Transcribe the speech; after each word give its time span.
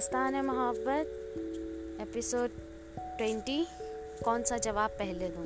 दास्तान 0.00 0.34
है 0.34 0.42
मोहब्बत, 0.42 1.06
एपिसोड 2.00 2.50
ट्वेंटी, 2.98 3.66
कौन 4.24 4.42
सा 4.42 4.58
जवाब 4.58 4.90
पहले 4.90 5.28
दूँ? 5.28 5.44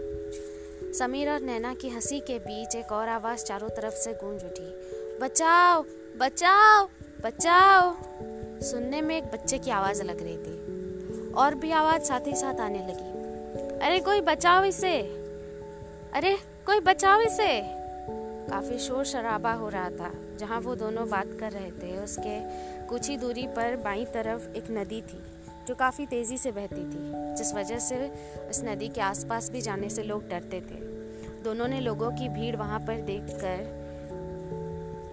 समीर 0.92 1.30
और 1.30 1.40
नैना 1.40 1.74
की 1.74 1.88
हँसी 1.88 2.20
के 2.20 2.38
बीच 2.38 2.74
एक 2.74 2.92
और 2.92 3.08
आवाज़ 3.08 3.44
चारों 3.44 3.68
तरफ़ 3.68 3.94
से 3.94 4.12
गूंज 4.12 4.44
उठी। 4.44 4.72
बचाओ 5.18 5.84
बचाओ 6.16 6.88
बचाओ। 7.22 7.96
सुनने 8.60 9.02
में 9.02 9.18
एक 9.18 9.24
बच्चे 9.24 9.58
की 9.58 9.70
आवाज़ 9.70 10.02
लग 10.02 10.22
रही 10.22 10.38
थी। 10.38 10.66
और 11.32 11.54
भी 11.54 11.70
आवाज़ 11.70 12.02
साथ 12.02 12.26
ही 12.26 12.36
साथ 12.36 12.60
आने 12.60 12.78
लगी। 12.78 13.10
अरे 13.86 14.00
कोई 14.00 14.20
बचाओ 14.20 14.64
इसे। 14.64 15.00
अरे 16.14 16.36
कोई 16.66 16.80
बचाओ 16.80 17.20
इसे। 17.20 17.84
काफ़ी 18.50 18.78
शोर 18.78 19.04
शराबा 19.04 19.52
हो 19.52 19.68
रहा 19.68 19.90
था, 19.90 20.12
जहाँ 20.36 20.60
वो 20.60 20.74
दोनों 20.74 21.08
बात 21.08 21.26
कर 21.40 21.52
रहे 21.52 21.70
थे, 21.70 22.04
उसके 22.04 22.73
कुछ 22.88 23.08
ही 23.08 23.16
दूरी 23.16 23.46
पर 23.46 23.76
बाई 23.76 24.04
तरफ़ 24.04 24.48
एक 24.56 24.70
नदी 24.70 25.00
थी, 25.02 25.22
जो 25.68 25.74
काफ़ी 25.74 26.06
तेज़ी 26.06 26.38
से 26.38 26.50
बहती 26.52 26.84
थी, 26.84 27.34
जिस 27.36 27.54
वजह 27.54 27.78
से 27.78 28.08
उस 28.50 28.62
नदी 28.64 28.88
के 28.88 29.00
आसपास 29.00 29.50
भी 29.50 29.60
जाने 29.60 29.88
से 29.88 30.02
लोग 30.02 30.28
डरते 30.28 30.60
थे। 30.60 30.82
दोनों 31.44 31.68
ने 31.68 31.80
लोगों 31.80 32.10
की 32.10 32.28
भीड़ 32.28 32.56
वहाँ 32.56 32.80
पर 32.80 33.00
देखकर 33.02 33.82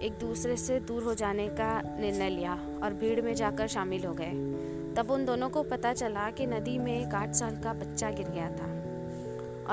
एक 0.02 0.12
दूसरे 0.18 0.56
से 0.56 0.78
दूर 0.80 1.02
हो 1.02 1.14
जाने 1.14 1.48
का 1.50 1.80
निर्णय 1.82 2.30
लिया 2.30 2.52
और 2.82 2.94
भीड़ 2.94 3.20
में 3.20 3.34
जाकर 3.34 3.66
शामिल 3.68 4.04
हो 4.04 4.12
गए। 4.14 4.32
तब 4.96 5.10
उन 5.10 5.24
दोनों 5.24 5.48
को 5.50 5.62
पता 5.62 5.92
चला 5.92 6.30
कि 6.30 6.46
नदी 6.46 6.78
में 6.78 6.92
एक 6.92 7.14
आठ 7.14 7.34
साल 7.34 7.56
का 7.56 7.72
बच्चा 7.74 8.10
गिर 8.10 8.28
गया 8.28 8.48
था 8.50 8.70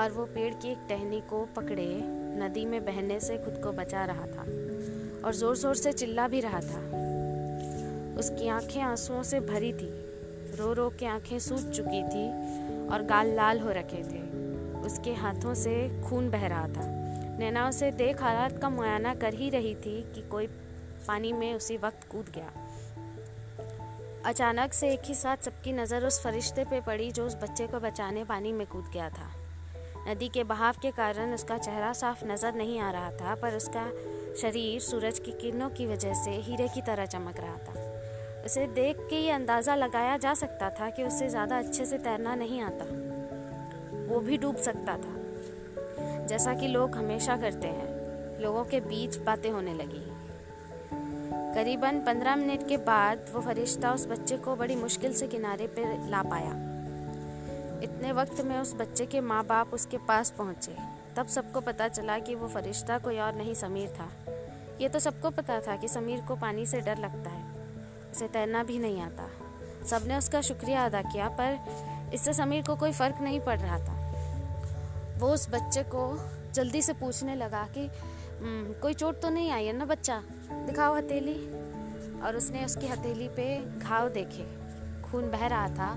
और 0.02 0.12
वो 0.12 0.24
पेड़ 0.24 0.52
की 0.54 0.68
एक 0.68 0.86
टहनी 0.88 1.20
को 1.20 1.44
पकड़े 1.56 1.88
नदी 2.38 2.64
में 2.64 2.84
बहने 2.84 3.20
से 3.20 3.38
खुद 3.38 3.60
को 3.64 3.72
बचा 3.72 4.04
रहा 4.04 4.26
था 4.26 4.42
और 5.24 5.34
ज़ोर 5.34 5.56
ज़ोर 5.56 5.74
से 5.74 5.92
चिल्ला 5.92 6.28
भी 6.28 6.40
रहा 6.40 6.60
था। 6.60 6.89
उसकी 8.20 8.48
आँखें 8.48 8.80
आंसुओं 8.82 9.22
से 9.22 9.40
भरी 9.40 9.72
थी। 9.72 9.88
रो 10.56 10.72
रो 10.72 10.88
के 10.90 11.06
आँखें 11.06 11.38
सूज 11.38 11.70
चुकी 11.70 12.02
थी 12.02 12.26
और 12.88 13.02
गाल 13.02 13.34
लाल 13.34 13.60
हो 13.60 13.70
रखे 13.70 14.02
थे। 14.04 14.20
उसके 14.80 15.14
हाथों 15.14 15.54
से 15.54 16.02
खून 16.02 16.30
बह 16.30 16.46
रहा 16.46 16.66
था। 16.66 16.86
नैना 17.38 17.68
उसे 17.68 17.90
देख 17.90 18.22
हालात 18.22 18.58
का 18.58 18.68
मुआयना 18.70 19.14
कर 19.14 19.34
ही 19.34 19.50
रही 19.50 19.74
थी 19.74 20.00
कि 20.14 20.22
कोई 20.22 20.46
पानी 21.08 21.32
में 21.32 21.54
उसी 21.54 21.76
वक्त 21.76 22.08
कूद 22.10 22.32
गया। 22.36 22.52
अचानक 24.26 24.72
से 24.72 24.92
एक 24.92 25.02
ही 25.04 25.14
साथ 25.14 25.36
सबकी 25.36 25.72
नज़र 25.72 26.04
उस 26.04 26.22
फरिश्ते 26.24 26.64
पे 26.64 26.80
पड़ी 26.80 27.10
जो 27.10 27.26
उस 27.26 27.36
बच्चे 27.36 27.66
को 27.66 27.80
बचाने 27.80 28.24
पानी 28.24 28.52
में 28.52 28.66
कूद 28.66 28.90
गया 28.92 29.08
था। 29.08 29.30
नदी 30.08 30.28
के 30.28 30.44
बहाव 30.44 30.74
के 30.82 30.90
कारण 30.90 31.34
उसका 31.34 31.58
चेहरा 31.58 31.92
साफ़ 31.92 32.24
नज़र 32.24 32.54
नहीं 32.54 32.80
आ 32.80 32.90
रहा 32.90 33.10
था, 33.10 33.34
पर 33.34 33.56
उसका 33.56 33.90
शरीर 34.40 34.80
सूरज 34.80 35.18
की 35.18 35.32
किरणों 35.32 35.70
की 35.70 35.86
वजह 35.86 36.14
से 36.14 36.30
हीरे 36.30 36.68
की 36.68 36.82
तरह 36.82 37.06
चमक 37.06 37.40
रहा 37.40 37.56
था। 37.56 37.89
उसे 38.44 38.66
देख 38.66 38.96
के 39.10 39.16
ये 39.16 39.30
अंदाज़ा 39.30 39.74
लगाया 39.74 40.16
जा 40.16 40.34
सकता 40.34 40.70
था 40.70 40.90
कि 40.90 41.04
उसे 41.04 41.28
ज़्यादा 41.28 41.58
अच्छे 41.58 41.86
से 41.86 41.98
तैरना 41.98 42.34
नहीं 42.34 42.60
आता। 42.62 42.84
वो 44.08 44.20
भी 44.20 44.36
डूब 44.36 44.56
सकता 44.56 44.96
था। 44.96 46.26
जैसा 46.26 46.54
कि 46.54 46.68
लोग 46.68 46.96
हमेशा 46.96 47.36
करते 47.36 47.68
हैं, 47.68 48.40
लोगों 48.42 48.64
के 48.64 48.80
बीच 48.80 49.16
बातें 49.16 49.50
होने 49.50 49.74
लगी 49.74 50.06
करीबन 51.54 52.00
पंद्रह 52.00 52.36
मिनट 52.36 52.68
के 52.68 52.76
बाद 52.76 53.30
वो 53.32 53.40
फरिश्ता 53.40 53.92
उस 53.92 54.06
बच्चे 54.06 54.36
को 54.36 54.56
बड़ी 54.56 54.76
मुश्किल 54.76 55.12
से 55.12 55.26
किनारे 55.28 55.66
पर 55.66 56.08
ला 56.10 56.22
पाया। 56.22 56.52
इतने 57.82 58.12
वक्त 58.12 58.40
में 58.40 58.58
उस 58.58 58.74
बच्चे 58.74 59.06
के 59.06 59.20
माँ 59.20 59.44
बाप 59.44 59.74
उसके 59.74 59.98
पास 59.98 60.30
पहुँचे। 60.30 60.76
तब 61.16 61.26
सबको 61.26 61.60
पता 61.60 61.88
चला 61.88 62.18
कि 62.18 62.34
वो 62.34 62.48
फरिश्ता 62.48 62.98
कोई 62.98 63.18
और 63.18 63.34
नहीं 63.34 63.54
समीर 63.54 63.88
था। 63.88 64.08
ये 64.80 64.88
तो 64.88 64.98
सबको 64.98 65.30
पता 65.30 65.60
था 65.60 65.76
कि 65.76 65.88
समीर 65.88 66.20
को 66.20 66.36
पानी 66.36 66.66
से 66.66 66.80
डर 66.80 66.98
लगता 66.98 67.30
है। 67.30 67.59
उसे 68.10 68.28
तैरना 68.28 68.62
भी 68.62 68.78
नहीं 68.78 69.00
आता। 69.00 69.28
सबने 69.86 70.16
उसका 70.16 70.40
शुक्रिया 70.40 70.84
अदा 70.86 71.02
किया, 71.02 71.28
पर 71.30 72.10
इससे 72.14 72.32
समीर 72.32 72.62
को 72.62 72.76
कोई 72.76 72.92
फ़र्क 72.92 73.20
नहीं 73.20 73.40
पड़ 73.40 73.58
रहा 73.58 73.78
था। 73.78 73.96
वो 75.18 75.28
उस 75.28 75.48
बच्चे 75.50 75.82
को 75.82 76.04
जल्दी 76.54 76.82
से 76.82 76.92
पूछने 76.92 77.34
लगा 77.34 77.66
कि 77.68 77.88
कोई 78.82 78.94
चोट 78.94 79.20
तो 79.22 79.30
नहीं 79.30 79.50
आई 79.50 79.66
है 79.66 79.72
ना 79.72 79.84
बच्चा? 79.84 80.22
दिखाओ 80.50 80.96
हथेली। 80.96 81.34
और 82.20 82.36
उसने 82.36 82.64
उसकी 82.64 82.86
हथेली 82.86 83.28
पे 83.28 83.44
घाव 83.78 84.08
देखे। 84.08 84.44
खून 85.02 85.30
बह 85.30 85.46
रहा 85.46 85.68
था 85.68 85.94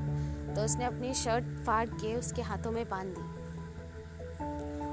तो 0.56 0.62
उसने 0.62 0.86
अपनी 0.86 1.14
शर्ट 1.14 1.46
फाड़ 1.66 1.88
के 1.88 2.16
उसके 2.16 2.42
हाथों 2.42 2.72
में 2.72 2.86
बाँध 2.90 3.16
दी। 3.18 3.32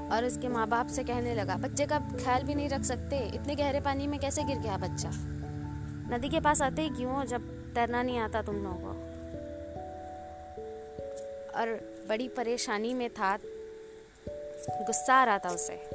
और 0.09 0.25
उसके 0.25 0.47
माँ 0.47 0.67
बाप 0.67 0.87
से 0.87 1.03
कहने 1.03 1.35
लगा, 1.35 1.55
बच्चे 1.55 1.85
का 1.85 1.99
ख्याल 1.99 2.43
भी 2.43 2.55
नहीं 2.55 2.69
रख 2.69 2.83
सकते, 2.83 3.19
इतने 3.35 3.55
गहरे 3.55 3.79
पानी 3.81 4.07
में 4.07 4.19
कैसे 4.19 4.43
गिर 4.43 4.59
गया 4.59 4.77
बच्चा? 4.77 5.09
नदी 6.13 6.29
के 6.29 6.39
पास 6.39 6.61
आते 6.61 6.81
ही 6.81 6.89
क्यों 6.89 7.25
जब 7.25 7.73
तैरना 7.75 8.03
नहीं 8.03 8.17
आता 8.17 8.41
तुम 8.41 8.55
लोगों 8.55 8.77
को? 8.77 8.89
और 11.59 11.79
बड़ी 12.09 12.27
परेशानी 12.27 12.93
में 12.93 13.09
था, 13.09 13.37
गुस्सा 14.69 15.13
आ 15.13 15.23
रहा 15.23 15.37
था 15.37 15.49
उसे। 15.49 15.89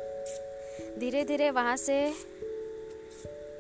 धीरे 0.99 1.25
धीरे 1.25 1.51
वहाँ 1.51 1.77
से 1.77 2.13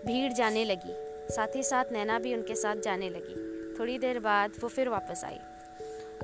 भीड़ 0.06 0.32
जाने 0.32 0.64
लगी। 0.64 0.94
साथ 1.34 1.56
ही 1.56 1.62
साथ 1.62 1.84
नैना 1.92 2.18
भी 2.18 2.34
उनके 2.34 2.54
साथ 2.54 2.76
जाने 2.76 3.10
लगी। 3.10 3.46
थोड़ी 3.78 3.98
देर 3.98 4.18
बाद 4.18 4.52
वो 4.60 4.68
फिर 4.68 4.88
वापस 4.88 5.24
आई 5.24 5.38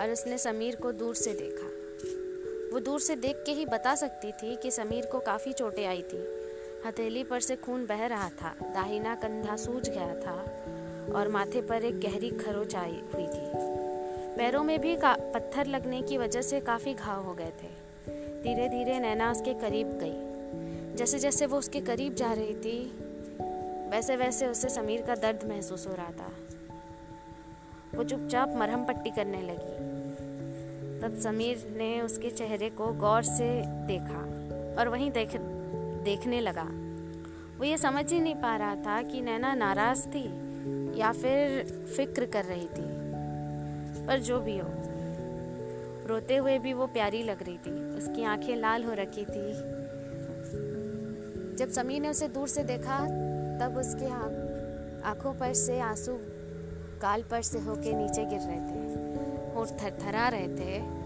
और 0.00 0.10
उसने 0.10 0.38
समीर 0.38 0.76
को 0.76 0.93
दूर 0.93 1.14
से 1.14 1.32
देखा। 1.34 1.66
वो 2.75 2.81
दूर 2.81 3.00
से 3.00 3.16
देख 3.16 3.37
के 3.47 3.53
ही 3.53 3.66
बता 3.66 3.94
सकती 3.94 4.32
थी 4.32 4.56
कि 4.56 4.70
समीर 4.70 5.06
को 5.06 5.20
काफ़ी 5.20 5.53
चोटें 5.53 5.87
आई 5.87 6.03
थी। 6.03 6.43
हथेली 6.87 7.25
पर 7.25 7.41
से 7.41 7.56
खून 7.56 7.87
बह 7.87 8.06
रहा 8.06 8.28
था। 8.28 8.54
दाहिना 8.62 9.15
कंधा 9.15 9.56
सूज 9.56 9.88
गया 9.88 10.15
था 10.15 10.34
और 11.15 11.28
माथे 11.28 11.62
पर 11.62 11.84
एक 11.84 12.00
गहरी 12.00 12.31
खरोच 12.31 12.76
आई 12.76 13.03
हुई 13.15 13.26
थी। 13.26 13.50
पैरों 14.37 14.62
में 14.65 14.81
भी 14.81 14.97
पत्थर 15.04 15.66
लगने 15.66 16.03
की 16.03 16.19
वजह 16.19 16.43
से 16.43 16.60
काफ़ी 16.60 16.94
घाव 16.94 17.25
हो 17.25 17.34
गए 17.34 17.53
थे। 17.62 17.70
धीरे 18.43 18.69
धीरे 18.69 18.98
नैना 19.00 19.31
उसके 19.31 19.54
करीब 19.54 19.98
गई। 20.03 20.97
जैसे 20.97 21.19
जैसे 21.19 21.47
वो 21.47 21.59
उसके 21.59 21.81
करीब 21.81 22.15
जा 22.15 22.32
रही 22.32 22.54
थी 22.54 22.93
वैसे 23.91 24.16
वैसे 24.16 24.47
उसे 24.47 24.69
समीर 24.69 25.03
का 25.03 25.14
दर्द 25.14 25.49
महसूस 25.49 25.87
हो 25.87 25.94
रहा 25.94 26.10
था। 26.10 26.32
वो 27.94 28.04
चुपचाप 28.04 28.54
मरहम 28.56 28.84
पट्टी 28.84 29.10
करने 29.10 29.43
लगी। 29.43 29.93
तब 31.00 31.19
समीर 31.19 31.75
ने 31.76 32.00
उसके 32.00 32.31
चेहरे 32.31 32.70
को 32.70 32.93
गौर 32.93 33.22
से 33.22 33.62
देखा 33.66 34.20
और 34.81 34.88
वहीं 34.88 35.10
देख 35.10 35.28
देखने 36.03 36.41
लगा। 36.41 36.69
वो 37.59 37.65
ये 37.65 37.77
समझ 37.79 38.13
ही 38.13 38.21
नहीं 38.21 38.35
पा 38.35 38.57
रहा 38.57 38.75
था 38.77 39.03
कि 39.03 39.21
नैना 39.21 39.55
नाराज़ 39.55 40.07
थी 40.09 40.25
या 41.01 41.13
फिर 41.13 41.65
फ़िक्र 41.97 42.27
कर 42.27 42.45
रही 42.45 42.67
थी, 42.67 42.87
पर 44.07 44.19
जो 44.19 44.41
भी 44.41 44.59
हो। 44.59 44.69
रोते 46.07 46.37
हुए 46.37 46.59
भी 46.59 46.73
वो 46.73 46.87
प्यारी 46.87 47.23
लग 47.23 47.43
रही 47.43 47.59
थी। 47.59 47.71
उसकी 47.97 48.25
आँखें 48.25 48.57
लाल 48.57 48.85
हो 48.85 48.93
रखी 48.93 49.25
थी। 49.25 49.53
जब 51.57 51.71
समीर 51.71 52.01
ने 52.01 52.09
उसे 52.09 52.29
दूर 52.29 52.49
से 52.49 52.62
देखा, 52.62 52.99
तब 53.59 53.77
उसके 53.77 54.07
आँखों 55.03 55.35
पर 55.35 55.53
से 55.55 55.81
आँसू 55.81 56.12
गाल 57.03 57.23
पर 57.23 57.43
से 57.43 57.59
होके 57.59 57.93
नीचे 57.93 58.25
गिर 58.25 58.41
रहे 58.41 58.61
थे। 58.61 58.83
और 59.55 59.69
थरथरा 59.69 60.29
रहे 60.29 60.49
थे। 60.49 61.02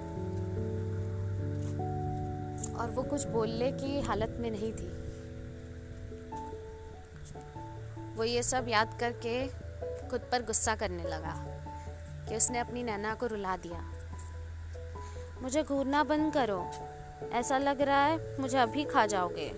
और 2.86 2.92
वो 2.92 3.02
कुछ 3.02 3.26
बोलने 3.26 3.72
की 3.72 4.00
हालत 4.00 4.36
में 4.40 4.50
नहीं 4.50 4.72
थी। 4.72 4.88
वो 8.16 8.24
ये 8.24 8.42
सब 8.42 8.66
याद 8.68 8.96
करके 9.00 9.48
खुद 10.08 10.20
पर 10.20 10.42
गुस्सा 10.42 10.74
करने 10.74 11.02
लगा 11.02 11.34
कि 12.28 12.36
उसने 12.36 12.58
अपनी 12.58 12.82
नैना 12.82 13.14
को 13.14 13.26
रुला 13.26 13.56
दिया। 13.56 13.92
मुझे 15.42 15.62
घूरना 15.62 16.04
बंद 16.04 16.32
करो। 16.32 16.70
ऐसा 17.32 17.58
लग 17.58 17.80
रहा 17.80 18.04
है 18.04 18.40
मुझे 18.40 18.58
अभी 18.58 18.84
खा 18.84 19.06
जाओगे। 19.06 19.48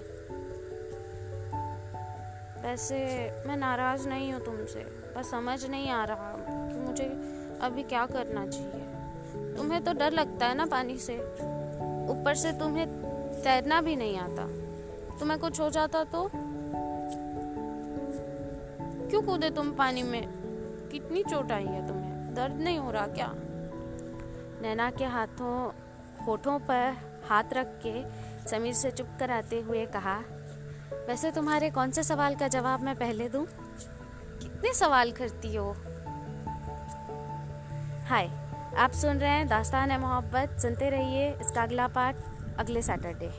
वैसे 2.63 2.99
मैं 3.47 3.57
नाराज़ 3.57 4.09
नहीं 4.09 4.33
हूँ 4.33 4.45
तुमसे। 4.45 4.81
बस 5.17 5.31
समझ 5.31 5.67
नहीं 5.67 5.91
आ 5.91 6.05
रहा 6.05 6.37
कि 6.49 6.79
मुझे 6.79 7.05
अभी 7.63 7.83
क्या 7.83 8.07
करना 8.07 8.47
चाहिए। 8.47 8.85
तुम्हें 9.57 9.85
तो 9.85 9.93
डर 9.93 10.11
लगता 10.11 10.47
है 10.47 10.55
ना 10.55 10.67
पानी 10.67 10.99
से। 10.99 11.19
ऊपर 12.09 12.35
से 12.35 12.53
तुम्हें 12.53 13.08
तैरना 13.45 13.81
भी 13.81 13.97
नहीं 13.97 14.19
आता। 14.19 14.47
तुम्हें 15.19 15.41
कुछ 15.41 15.61
हो 15.61 15.71
जाता 15.71 16.05
तो? 16.05 16.31
क्यों 19.09 19.23
कूदे 19.23 19.51
तुम 19.51 19.73
पानी 19.73 20.03
में? 20.03 20.29
कितनी 20.93 21.23
चोट 21.25 21.53
आई 21.53 21.67
है 21.67 21.89
तुम्हें? 21.89 22.35
दर्द 22.35 22.55
नहीं 22.55 22.79
हो 22.79 22.91
रहा 22.91 23.07
क्या? 23.07 23.33
नैना 24.63 24.91
के 24.91 25.05
हाथों, 25.05 25.71
होठों 26.25 26.59
पर 26.59 26.97
हाथ 27.29 27.45
रख 27.53 27.81
के 27.87 28.05
समीर 28.49 28.73
से 28.73 28.91
चुप 28.91 29.09
कराते 29.21 29.61
हुए 29.61 29.87
कहा, 29.87 30.19
वैसे 31.09 31.31
तुम्हारे 31.31 31.71
कौन 31.71 31.91
से 31.91 32.03
सवाल 32.03 32.35
का 32.35 32.49
जवाब 32.49 32.81
मैं 32.81 32.97
पहले 32.97 33.29
दूँ? 33.29 33.47
कितने 34.43 34.75
सवाल 34.75 35.13
करती 35.13 35.57
हो? 35.57 35.75
हाय, 38.07 38.31
आप 38.79 38.91
सुन 38.91 39.19
रहे 39.19 39.31
हैं 39.31 39.49
दास्तान 39.49 39.91
है 39.91 40.01
मोहब्बत, 40.01 40.59
सुनते 40.59 40.91
रहिए 40.91 41.31
इसका 41.41 41.63
अगला 41.63 41.89
पार्ट 41.89 42.17
अगले 42.59 42.83
सैटरडे। 42.83 43.31